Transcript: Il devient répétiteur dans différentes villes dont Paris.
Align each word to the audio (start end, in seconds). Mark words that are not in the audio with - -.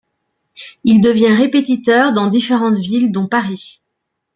Il 0.83 0.99
devient 0.99 1.31
répétiteur 1.35 2.11
dans 2.11 2.25
différentes 2.25 2.79
villes 2.79 3.11
dont 3.11 3.27
Paris. 3.27 3.83